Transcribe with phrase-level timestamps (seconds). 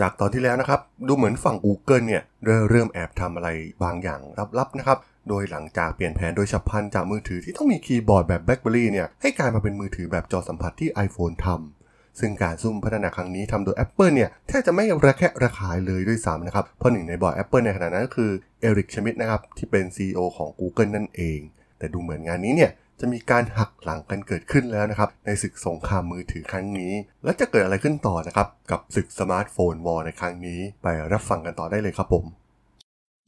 [0.00, 2.22] จากตอนที่แล้วนะครับ ดูเหมือนฝั่ง Google เนี่ย
[2.70, 3.48] เริ่มแอบทำอะไร
[3.84, 4.20] บางอย่าง
[4.58, 18.30] ลับๆนะครับ โดยหลังจากเปลี่ยนแผนโดยฉับพลันจากมือถือที่ต้องมีคีย์บอร์ดแบบ BlackBerry เนี่ยให้กลายมาเป็นมือถือแบบจอสัมผัสที่ iPhone ทำซึ่งการซุ่มพัฒนาครั้งนี้ทำโดย Apple เนี่ยแทบจะไม่ระแคะระขายเลยด้วยซ้ำนะครับ เพราะหนึ่งในบอร์ด Apple ในขณะนั้นก็คือ
[18.60, 21.40] เอริกชมิดนะครับ ที่เป็น CEO ของ Google นั่นเอง
[21.78, 22.70] แต่ดูเหมือนงานนี้เนี่ย
[23.00, 26.92] จะมีการหักหลังกันเกิดขึ้นแล้วนะครับ ในศึกสงครามมือถือครั้งนี้
[27.24, 32.24] และจะเกิดอะไรขึ้นต่อนะครับ กับศึก Smartphone War ในครั้งนี้ ไปรับฟังกันต่อได้เลยครับผม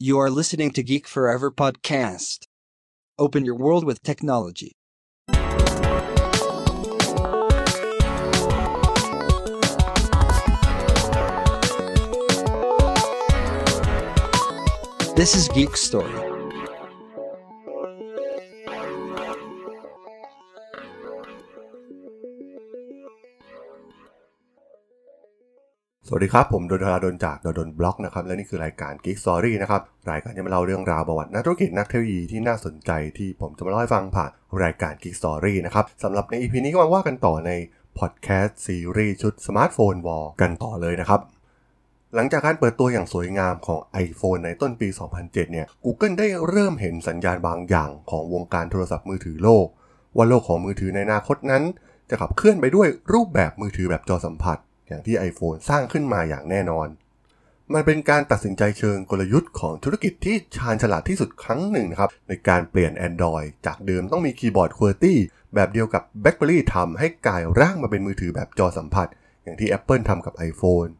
[0.07, 2.39] You are listening to Geek Forever podcast.
[3.23, 4.71] Open your world with technology.
[15.19, 16.32] This is Geek Story.
[26.15, 29.81] สวัสดีครับ ผมดล ธราดล จาก ด.ดล็อกนะครับและนี่คือรายการ Geek Story นะครับ
[30.11, 34.31] รายการที่มาเล่าเรื่องราวประวัตินักธุรกิจนักเทคโนโลยีที่น่าสนใจที่ผมจะมาเล่าให้ฟังผ่าน
[34.63, 37.51] รายการ Geek Story นะครับสำหรับใน EP นี้ก็มาว่ากันต่อใน
[37.99, 41.21] พอดแคสต์ซีรีส์ชุด Smartphone War กันต่อเลยนะครับ
[42.15, 49.67] หลังจากการเปิดตัวอย่างสวยงามของ iPhone ในต้นปี 2007 เนี่ย Google ได้เริ่มเห็นสัญญาณบางอย่างของวงการโทรศัพท์มือถือโลก
[50.15, 51.63] ว่าโลกของมือถือในอนาคตนั้น
[52.09, 54.59] จะขับเคลื่อนไปด้วยรูปแบบมือถือแบบจอสัมผัส
[54.93, 56.87] อย่างที่ iPhone สร้างขึ้นมาอย่างแน่นอน
[57.73, 65.15] มันเป็นการตัดสินใจเชิงกลยุทธ์ของธุรกิจที่ชาญฉลาดที่สุดครั้งหนึ่งนะครับ ในการเปลี่ยน Android จากเดิมต้องมีคีย์บอร์ด QWERTY
[65.55, 69.07] แบบเดียวกับ BlackBerry ทำให้กลายร่างมาเป็นมือถือแบบจอสัมผัส
[69.43, 70.91] อย่างที่ Apple ทำกับ iPhone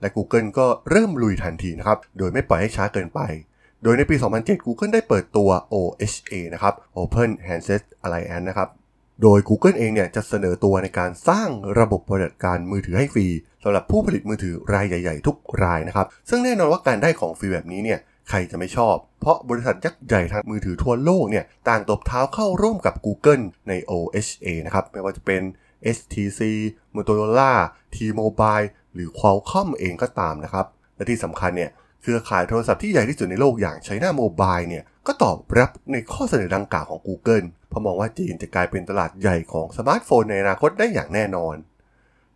[0.00, 3.20] และ Google ก็เริ่มลุยทันทีนะครับ โดยไม่ปล่อยให้ช้าเกินไป
[3.82, 8.68] โดยในปี 2007 Google ได้เปิดตัว OHA นะครับ Open Handset Alliance นะครับ
[9.22, 11.48] โดย Google เองเนี่ยจะเสนอตัวในการสร้าง
[11.80, 13.26] ระบบปฏิบัติการมือถือให้ฟรี
[13.62, 25.42] สำหรับผู้ผลิตมือถือรายใหญ่ๆ ทุกรายนะครับ ซึ่งแน่นอนว่าการได้ของฟรีแบบนี้เนี่ยใครจะไม่ชอบ เพราะบริษัทยักษ์ใหญ่ทางมือถือทั่วโลกเนี่ยต่างตบเท้าเข้าร่วมกับ Google ใน OHA นะครับไม่ว่าจะเป็น
[25.96, 26.40] HTC
[26.94, 27.52] Motorola
[27.94, 31.70] T-Mobile หรือ Qualcomm เองก็ตามนะครับ และที่สำคัญเนี่ย
[32.02, 41.54] เครือข่ายโทรศัพท์ที่ใหญ่ที่สุดในโลกอย่าง China Mobile เนี่ยก็ตอบรับในข้อเสนอดังกล่าวของ Google เพราะมองว่าจีนจะกลายเป็นตลาดใหญ่ของสมาร์ทโฟนในอนาคตได้อย่างแน่นอน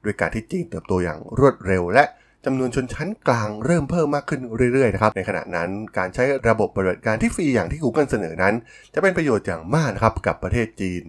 [0.04, 2.04] ด้วยการที่จีนเติบโตอย่างรวดเร็ว และ
[2.44, 4.40] จำนวนชนชั้นกลางเริ่มเพิ่มมากขึ้น
[4.72, 8.54] เรื่อยๆนะครับ ในขณะนั้นการใช้ระบบปฏิบัติการที่ฟรีอย่างที่ Google เสนอนั้น
[8.94, 11.02] จะเป็นประโยชน์อย่างมากนะครับกับประเทศจีน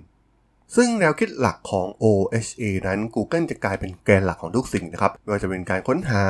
[0.75, 6.23] ซึ่งแนวคิดหลักของ OHA นั้น Google จะกลายเป็นแกนหลักของทุกสิ่งนะครับไม่ว่าจะเป็นการค้นหา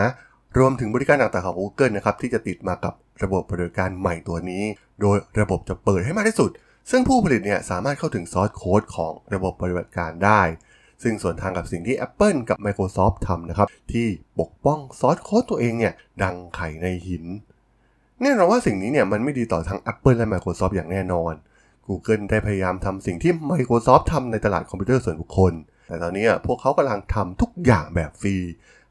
[0.58, 2.94] รวมถึงบริการต่างๆของ Google นะครับที่จะติดมากับ
[3.24, 4.64] ระบบปฏิบัติการใหม่ตัวนี้
[5.02, 6.52] โดยระบบจะเปิดให้มากที่สุด
[6.90, 10.42] ซึ่งผู้ผลิตเนี่ยสามารถเข้าถึงซอสโค้ดของระบบปฏิบัติการได้
[11.04, 14.08] ซึ่งส่วนทางกับสิ่งที่ Apple กับ Microsoft ทำนะครับ ที่
[14.40, 15.94] ปกป้องซอสโค้ดตัวเองเนี่ย
[16.24, 17.26] ดังไข่ในหิน
[18.22, 21.34] แน่นอนว่าสิ่งนี้เนี่ยมันไม่ดีต่อทั้ง Apple และ Microsoft อย่างแน่นอน
[21.88, 25.54] Google ได้พยายามทำสิ่งที่ Microsoft ทำในตลาดคอมพิวเตอร์ส่วนบุคคล
[25.88, 28.36] แต่ตอนนี้พวกเขากำลังทำทุกอย่างแบบฟรี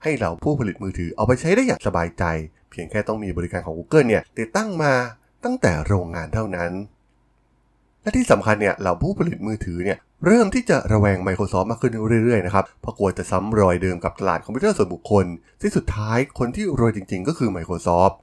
[0.02, 2.24] ให้เหล่าผู้ผลิตมือถือเอาไปใช้ได้อย่างสบายใจ
[2.70, 4.92] เพียงแค่ต้องมีบริการของ Google เนี่ยติดตั้งมา
[5.44, 6.72] ตั้งแต่โรงงานเท่านั้น
[8.06, 11.92] และที่สำคัญเนี่ยเหล่าผู้ผลิตมือถือเนี่ยเริ่มที่จะระแวง Microsoft มากขึ้น
[12.24, 15.26] เรื่อยๆนะครับเพราะกลัวจะซ้ำรอยเดิมกับตลาดคอมพิวเตอร์ส่วนบุคคล
[15.62, 18.14] ที่สุดท้ายคนที่รวยจริง ๆ ก็คือ Microsoft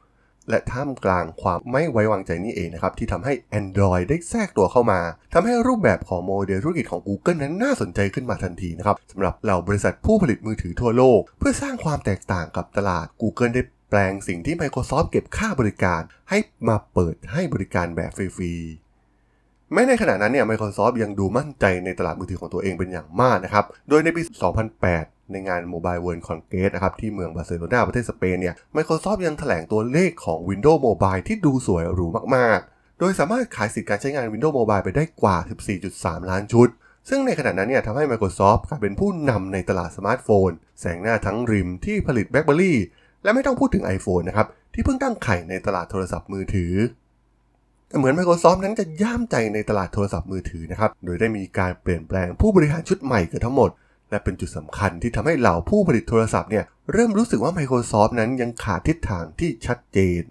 [0.50, 5.00] และท่ามกลางความไม่ไว้วางใจนี่เองนะครับ ที่ทำให้ Android ได้แทรกตัวเข้ามา
[5.34, 18.93] ทำให้รูปแบบของโมเดลธุรกิจของ Google นั้นน่าสนใจขึ้นมาทันทีนะครับสำหรับเหล่าบริษัทผู้ผลิตมือถือทั่วโลก เพื่อสร้างความแตกต่างกับตลาด Google ได้แปลงสิ่งที่ Microsoft เก็บค่าบริการ ให้มาเปิดให้บริการแบบฟรีๆ
[19.74, 24.22] แม้ในขณะนั้นเนี่ย Microsoft ยังดูมั่นใจในตลาดมือถือของตัวเองเป็นอย่างมากนะครับ โดยในปี
[24.78, 35.38] 2008 ในงาน Mobile World Congress นะครับที่เมืองบาร์เซโลนาประเทศสเปนเนี่ย Microsoft ยังแถลงตัวเลขของ Windows Mobile ที่ดูสวยหรูมากๆ โดยสามารถขายสิทธิการใช้งาน Windows Mobile ไปได้กว่า
[35.84, 36.68] 14.3 ล้านชุด
[37.10, 42.74] ซึ่งในขณะนั้นเนี่ยทำให้ Microsoft กลายเป็นผู้นำในตลาดสมาร์ทโฟน แสงหน้าทั้งริมที่ผลิต BlackBerry
[43.24, 46.74] และไม่ต้องพูดถึง iPhone นะครับที่เพิ่งตั้งไข่ในตลาดโทรศัพท์มือถือ
[47.94, 53.70] แต่เหมือน Microsoft นั้นจะย่ามใจในตลาดโทรศัพท์มือถือนะครับ โดยได้มีการเปลี่ยนแปลงผู้บริหารชุดใหม่เกือบทั้งหมด
[54.10, 60.22] และเป็นจุดสำคัญที่ทำให้เหล่าผู้ผลิตโทรศัพท์เนี่ยเริ่มรู้สึกว่า Microsoft นั้นยังขาดทิศทางที่ชัดเจน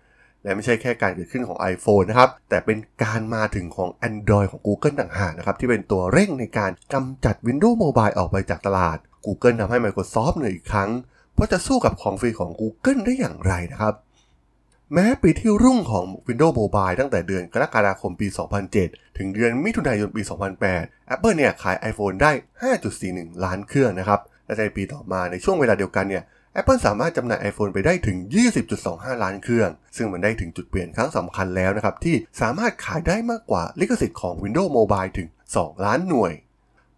[0.42, 10.34] และไม่ใช่แค่การเกิดขึ้นของ iPhone นะครับ แต่เป็นการมาถึงของ Android ของ Google ต่างหากนะครับ ที่เป็นตัวเร่งในการกำจัด Windows Mobile ออกไปจากตลาด Google ทำให้ Microsoft
[10.36, 10.90] เหนื่อยอีกครั้ง
[11.34, 13.94] เพราะจะสู้กับของฟรีของ Google ได้อย่างไรนะครับ
[14.94, 18.26] แม้ปีที่รุ่งของ Windows Mobile ตั้งแต่เดือนกรกฎาคมปี
[18.72, 20.22] 2007 ถึงเดือนมิถุนายนปี
[20.66, 22.32] 2008 Apple เนี่ยขาย iPhone ได้
[22.88, 26.22] 5.41 ล้านเครื่องนะครับ และในปีต่อมาในช่วงเวลาเดียวกันเนี่ย
[26.60, 28.16] Apple สามารถจำหน่าย iPhone ไปได้ถึง
[28.70, 36.32] 20.25 ล้านเครื่อง ซึ่งมันได้ถึงจุดเปลี่ยนครั้งสำคัญแล้วนะครับ ที่สามารถขายได้มากกว่าลิขสิทธิ์ของ Windows Mobile ถึง 2 ล้านหน่วย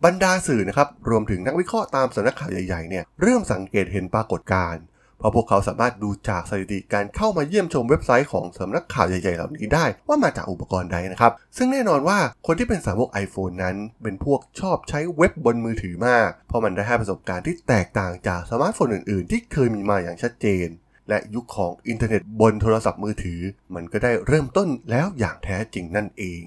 [0.04, 4.82] บรรดาสื่อนะครับรวมถึงนักวิเคราะห์ตามสำนักข่าวใหญ่ๆเนี่ยเริ่มสังเกตเห็นปรากฏการณ์
[5.18, 20.66] เพราะพวกเขาสามารถดูจากสถิติการเข้ามาเยี่ยมชมเว็บไซต์ของสำนักข่าวใหญ่ๆเหล่านี้ได้ว่ามาจากอุปกรณ์ใดนะครับ ซึ่งแน่นอนว่าคนที่เป็นสาวก iPhone นั้น เป็นพวกชอบใช้เว็บบนมือถือมาก เพราะมันได้ให้ประสบการณ์ที่แตกต่างจากสมาร์ทโฟนอื่นๆ ที่เคยมีมาอย่างชัดเจน
[21.08, 23.40] และยุคของอินเทอร์เน็ตบนโทรศัพท์มือถือ
[23.74, 26.42] มันก็ได้เริ่มต้นแล้วอย่างแท้จริงนั่นเอง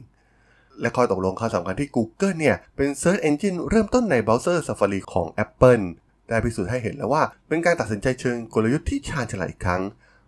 [0.82, 5.86] และข้อตกลงข้อสำคัญที่ Google เนี่ย เป็น Search Engine เริ่มต้นในเบราว์เซอร์ Safari ของ Apple
[6.30, 9.84] ได้พิสูจน์ให้เห็นแล้วว่า เป็นการตัดสินใจเชิงกลยุทธ์ที่ชาญฉลาดอีกครั้ง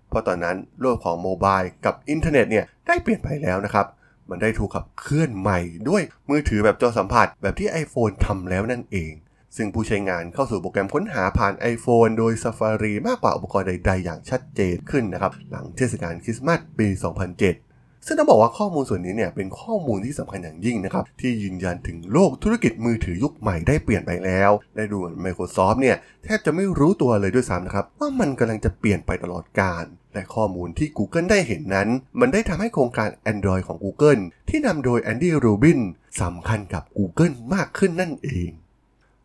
[0.10, 3.86] เพราะตอนนั้นโลกของ mobile กับอินเทอร์เน็ตเนี่ยได้เปลี่ยนไปแล้วนะครับ
[4.30, 5.60] มันได้ถูกขับเคลื่อนใหม่
[5.90, 9.14] ด้วยมือถือแบบจอสัมผัสแบบที่ iPhone ทำแล้วนั่นเอง
[9.58, 16.88] ซึ่งผู้ใช้งานเข้าสู่โปรแกรมค้นหาผ่าน iPhone โดย Safari มากกว่าอุปกรณ์ใด ๆ อย่างชัดเจนขึ้นนะครับหลังเทศกาลคริสต์มาสปี
[17.34, 17.69] 2007
[18.06, 35.80] ซึ่งต้องบอกว่าข้อมูลส่วนนี้เนี่ยเป็นข้อมูลที่สำคัญอย่างยิ่งนะครับ ที่ยืนยันถึงโลกธุรกิจมือถือยุคใหม่ได้เปลี่ยนไปแล้ว และดูเหมือน Microsoft เนี่ยแทบจะไม่รู้ตัวเลยด้วยซ้ำนะครับ ว่ามันกำลังจะเปลี่ยนไปตลอดกาลและข้อมูลที่ Google ได้เห็นนั้น มันได้ทำให้โครงการ Android ของ Google ที่นำโดย Andy Rubin
[36.22, 38.52] สำคัญกับ Google มากขึ้นนั่นเอง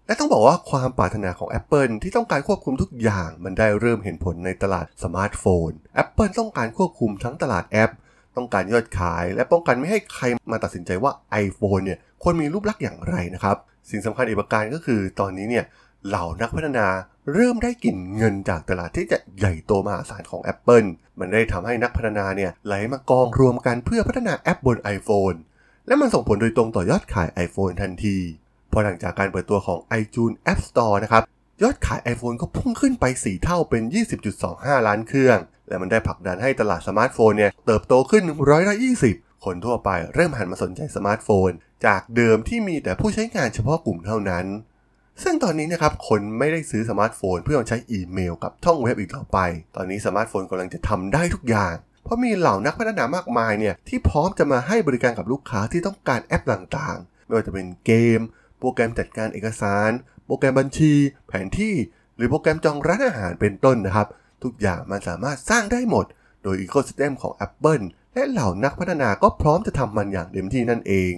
[0.06, 5.70] และต้องบอกว่าความปรารถนาของ Apple ที่ต้องการควบคุมทุกอย่าง มันได้เริ่มเห็นผลในตลาดสมาร์ทโฟน
[6.02, 7.92] Apple ต้องการควบคุมทั้งตลาดแอป
[8.36, 11.12] ต้องการยอดขาย และป้องกันไม่ให้ใครมาตัดสินใจว่า
[11.44, 13.56] iPhone เนี่ยควรมีรูปลักษณ์อย่างไรนะครับ
[13.90, 15.64] สิ่งสำคัญอีกประการก็คือตอนนี้เนี่ย
[16.08, 16.86] เหล่านักพัฒนา
[17.32, 20.88] เริ่มได้กลิ่นเงินจากตลาดที่จะใหญ่โตมหาศาลของ Apple
[21.19, 25.36] มันได้ทำให้นักพัฒนาเนี่ยไหลมากองรวมกันเพื่อพัฒนาแอปบน iPhone
[25.86, 28.16] และมันส่งผลโดยตรงต่อยอดขาย iPhone ทันที
[28.72, 31.22] พอหลังจากการเปิดตัวของ iTunes App Store นะครับ
[31.62, 33.82] ยอดขาย iPhone ก็พุ่งขึ้นไป 4 เท่าเป็น
[34.34, 38.74] 20.25 ล้านเครื่อง และมันได้ผลักดันให้ตลาดสมาร์ทโฟนเนี่ยเติบโตขึ้นร้อยละ
[39.10, 41.50] 20 คนทั่วไปเริ่มหันมาสนใจสมาร์ทโฟน
[41.86, 44.46] จากเดิมที่มีแต่ผู้ใช้งานเฉพาะกลุ่มเท่านั้น
[45.22, 49.38] ซึ่งตอนนี้นะครับ คนไม่ได้ซื้อสมาร์ทโฟนเพื่อใช้อีเมลกับท่องเว็บอีกต่อไป
[49.76, 51.74] ตอนนี้สมาร์ทโฟนกำลังจะทำได้ทุกอย่าง
[52.04, 58.20] เพราะมีเหล่านักพัฒนามากมายเนี่ยที่พร้อมจะมาให้บริการกับลูกค้าที่ต้องการแอปต่างๆ ไม่ว่าจะเป็นเกม
[58.58, 59.90] โปรแกรมจัดการเอกสาร
[60.26, 60.92] โปรแกรมบัญชี
[61.28, 61.74] แผนที่
[62.16, 64.06] หรือโปรแกรมจองร้านอาหารเป็นต้นนะครับ
[64.42, 66.06] ทุกอย่างมันสามารถสร้างได้หมด
[66.42, 67.84] โดยอีโค y ิสเต็มของ Apple
[68.14, 71.14] และเหล่านักพัฒนาก็พร้อมจะทำมันอย่างเต็มที่นั่นเอง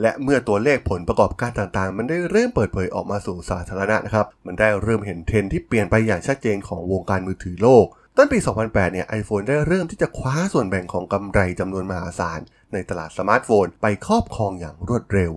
[0.00, 12.40] และเมื่อตัวเลขผลประกอบการต่างๆ มันได้เริ่มเปิดเผยออกมาสู่สาธารณะนะครับ มันได้เริ่มเห็นเทรนที่เปลี่ยนไปอย่างชัดเจนของวงการมือถือโลกต้นปี 2008 เนี่ย iPhone ได้เริ่มที่จะคว้าส่วนแบ่งของกำไรจำนวนมหาศาล
[12.72, 15.32] ในตลาดสมาร์ทโฟนไปครอบครองอย่างรวดเร็ว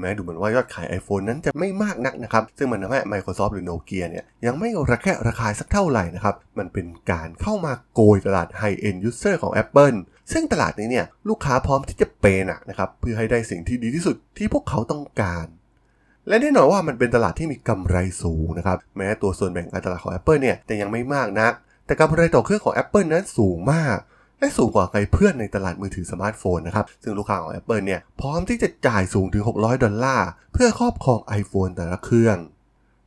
[0.00, 9.96] แม้ดูเหมือนว่ายอดขาย iPhone นั้นจะไม่มากนักนะครับ ซึ่งมันทำให้ Microsoft หรือ Nokia เนี่ยยังไม่ระแคะระคายสักเท่าไหร่นะครับ มันเป็นการเข้ามาโกยตลาด High End User ของ Apple
[10.32, 15.46] ซึ่งตลาดนี้เนี่ยลูกค้าพร้อมที่จะเปย์หนักนะครับเพื่อให้ได้สิ่งที่ดีที่สุดที่พวกเขาต้องการ
[16.28, 21.52] และแน่นอนว่ามันเป็นตลาดที่มีกำไรสูงนะครับ แม้ตัวส่วนแบ่งการตลาดของ Apple เนี่ยจะยังไม่มากนัก
[21.86, 23.96] แต่กำไรต่อเครื่องของ Apple นั้นสูงมาก
[24.40, 32.36] และสูงกว่าใครเพื่อนในตลาดมือถือสมาร์ทโฟนนะครับ ซึ่งลูกค้าของ Apple เนี่ยพร้อมที่จะจ่ายสูงถึง 600 ดอลลาร์ เพื่อครอบครอง iPhone แต่ละเครื่อง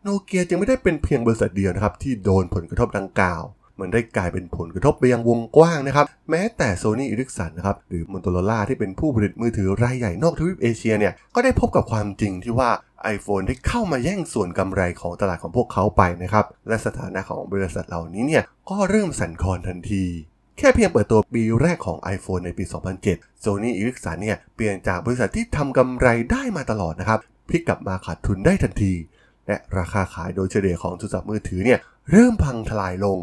[0.02, 3.44] โนเกียจึงไม่ได้เป็นเพียงบริษัทเดียวนะครับที่โดนผลกระทบดังกล่าว
[3.80, 12.70] มันได้กลายเป็นผลกระทบไปยังวงกว้างนะครับ แม้แต่ Sony Ericsson นะครับหรือ Motorola ที่เป็นผู้ผลิตมือถือรายใหญ่นอกทวีปเอเชียเนี่ยก็ได้พบกับความจริงที่ว่า
[13.16, 20.06] iPhone ได้เข้ามาแย่งส่วนกำไรของตลาดของพวกเขาไปนะครับและสถานะของบริษัทเหล่านี้เนี่ยก็เริ่มสั่นคลอนทันที
[20.58, 22.64] แค่เพียงเปิดตัวปีแรกของ iPhone ในปี
[23.04, 27.20] 2007 Sony Ericsson เนี่ยเปลี่ยนจากบริษัทที่ทำกำไรได้มาตลอดนะครับ
[27.50, 28.94] พลิกกลับมาขาดทุนได้ทันที
[29.48, 31.80] และราคาขายโดยเฉลี่ยของโทรศัพท์มือถือเนี่ย
[32.12, 33.20] เริ่มพังทลายลง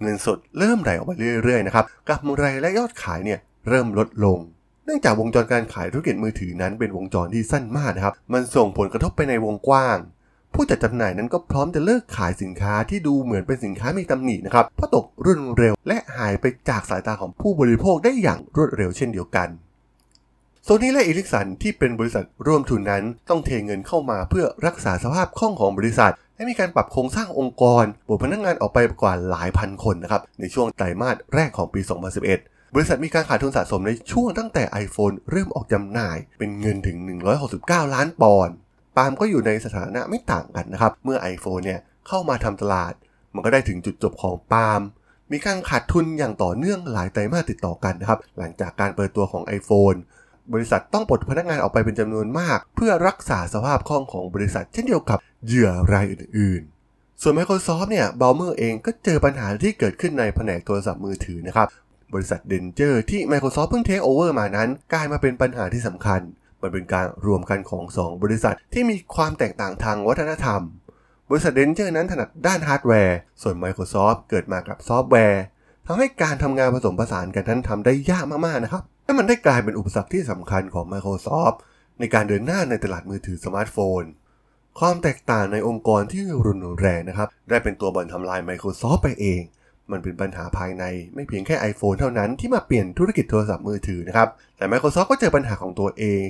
[0.00, 1.12] เงินสดเริ่มไหลออกไป
[1.44, 4.38] เรื่อยๆนะครับกำไรและยอดขายเนี่ยเริ่มลดลง
[4.84, 9.98] เนื่องจากวงจรการขายธุรกิจมือถือนั้นเป็นวงจรที่สั้นมากนะครับ มันส่งผลกระทบไปในวงกว้าง
[10.54, 19.48] ผู้จัดจำหน่ายนั้นก็พร้อมจะเลิกขายสินค้าที่ดูเหมือนเป็นสินค้ามีตำหนินะครับเพราะตกรุ่นเร็ว และหายไปจากสายตาของผู้บริโภคได้อย่างรวดเร็วเช่นเดียวกัน
[20.64, 31.80] โซนี่และอีลิกสันที่เป็นบริษัทร่วมทุนนั้นต้องเทเงินเข้ามาเพื่อรักษาสภาพคล่องของบริษัท และมีการปรับโครงสร้างองค์กรบวกพนักงานออกไปกว่าหลายพันคนนะครับในช่วงไตรมาสแรกของปี
[32.28, 36.96] 2011 บริษัทมีการขาดทุนสะสมในช่วงตั้งแต่ iPhone เริ่มออกจำหน่ายเป็นเงินถึง
[37.46, 38.54] 169 ล้านปอนด์
[38.96, 42.92] ปาล์มก็อยู่ในสถานะไม่ต่างกันนะครับ เมื่อ iPhone เนี่ยเข้ามาทำตลาด
[43.34, 44.80] มันก็ได้ถึงจุดจบของปาล์ม
[45.32, 49.98] มีการขาดทุนอย่างต่อเนื่องหลายไตรมาสติดต่อกันนะครับ หลังจากการเปิดตัวของ iPhone
[50.52, 61.66] บริษัทต้องปลดพนักงานออกไปเป็นจำนวนมาก เพื่อรักษาสภาพคล่องของบริษัทเช่นเดียวกับเหยื่อรายอื่นๆ ส่วน Microsoft เนี่ยบ a ลเมอร์เองก็เจอปัญหาที่เกิดขึ้นในแผนกโทรศัพท์มือถือนะครับ
[62.14, 66.20] บริษัท Danger ที่ Microsoft เพิ่งเทคโอเวอร์มานั้น กลายมาเป็นปัญหาที่สำคัญ
[66.62, 70.60] มันเป็นการรวมกันของ 2 บริษัทที่มีความแตกต่างทางวัฒนธรรม
[71.30, 75.42] บริษัท Danger นั้นถนัดด้านฮาร์ดแวร์ ส่วน Microsoft เกิดมากับซอฟต์แวร์
[75.86, 81.56] ทำให้การทำงานผสมผสานกันนั้นทำได้ยากมากๆนะครับและมันได้กลายเป็นอุปสรรคที่สำคัญของ Microsoft
[81.98, 84.02] ในการเดินหน้าในตลาดมือถือสมาร์ทโฟน
[84.78, 89.42] ความแตกต่างในองค์กรที่รุนแรงนะครับ ได้เป็นตัวบ่อนทำลาย Microsoft ไปเอง
[89.92, 96.22] มันเป็นปัญหาภายในไม่เพียงแค่ iPhone เท่านั้นที่มาเปลี่ยนธุรกิจโทรศัพท์มือถือนะครับ แต่ Microsoft ก็เจอปัญหาของตัวเอง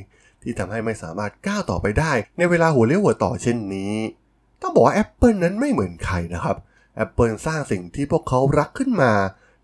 [0.42, 3.94] ที่ทำให้ไม่สามารถก้าวต่อไปได้ ในเวลาหัวเลี้ยวหัวต่อเช่นนี้
[4.62, 6.56] ต้องบอกว่า Apple นั้นไม่เหมือนใครนะครับ
[7.04, 9.12] Apple สร้างสิ่งที่พวกเขารักขึ้นมา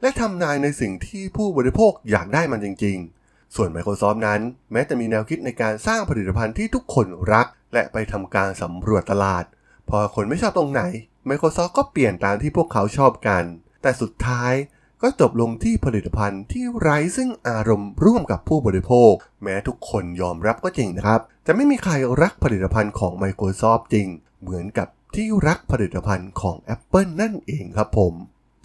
[0.00, 4.40] และทำนายในสิ่งที่ผู้บริโภคอยากได้มันจริง ๆ ส่วน Microsoft นั้น
[4.72, 9.44] แม้จะมีแนวคิดในการสร้างผลิตภัณฑ์ที่ทุกคนรัก และไปทำการสำรวจตลาด
[9.88, 10.82] พอคนไม่ชอบตรงไหน
[11.28, 13.42] Microsoft ก็เปลี่ยนตามที่พวกเขาชอบกัน
[13.82, 14.52] แต่สุดท้าย
[15.02, 19.12] ก็จบลงที่ผลิตภัณฑ์ที่ไร้ซึ่งอารมณ์ร่วมกับผู้บริโภค
[19.42, 24.08] แม้ทุกคนยอมรับก็จริงนะครับ แต่ไม่มีใครรักผลิตภัณฑ์ของ Microsoft จริง
[24.42, 28.14] เหมือนกับที่รักผลิตภัณฑ์ของ Apple นั่นเองครับผม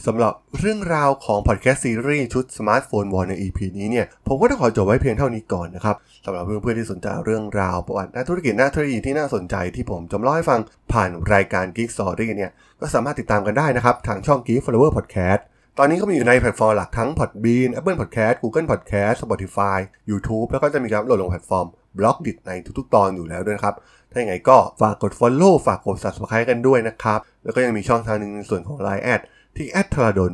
[0.06, 10.60] สำหรับเรื่องราวของพอดแคสต์ซีรีส์ชุด Smartphone War ใน EP นี้เนี่ย ผมก็ต้องขอจบไว้เพียงเท่านี้ก่อนนะครับสำหรับเพื่อนๆที่สนใจเรื่องราวประวัตินักธุรกิจนักธุรกิจที่น่าสนใจที่ผมจะเล่าให้ฟัง
[10.94, 15.42] ผ่านรายการ Geek Story เนี่ย ก็สามารถติดตามกันได้นะครับ ทางช่อง Geek Forever Podcast
[15.80, 23.76] ตอนนี้ก็มีอยู่ในแพลตฟอร์มหลักทั้ง Podbean Apple Podcast Google Podcast Spotify YouTube แล้วก็จะมีการโหลดลงแพลตฟอร์ม Blockdit ในทุกๆ ตอนอยู่แล้วด้วยครับ
[24.12, 29.22] ถ้าอย่างไรก็ฝากกด Follow ฝากกด Subscribe กันด้วยนะครับ แล้วก็ยังมีช่องทางหนึ่งในส่วนของ Line แอด
[29.56, 30.34] ที่ a t h a d o n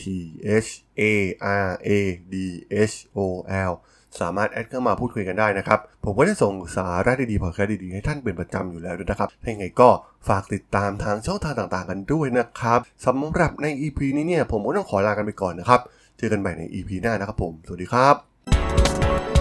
[0.00, 0.02] t
[0.64, 0.68] h
[1.00, 1.02] a
[1.66, 1.90] r a
[2.32, 2.34] d
[2.92, 3.18] h o
[3.70, 3.72] l
[4.20, 9.88] สามารถแอดเข้ามาพูดคุยกันได้นะครับ ผมก็จะส่งสาระดีๆพอแคสดีๆ ให้ท่านเป็นประจำอยู่แล้วด้วยนะครับ ถ้าอย่างไรก็
[10.28, 15.80] ฝากติดตามทางช่องทางต่างๆ กันด้วยนะครับสำหรับใน EP นี้เนี่ยผมก็ต้องขอลากันไปก่อนนะครับ
[16.18, 19.31] เจอกันใหม่ใน EP หน้านะครับผม สวัสดีครับ